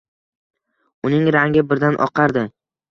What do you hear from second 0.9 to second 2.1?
Uning rangi birdan